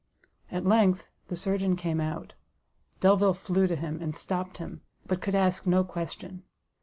[0.51, 2.33] At length the surgeon came out:
[3.01, 6.41] Delvile flew to him, and stopt him, but could ask no question.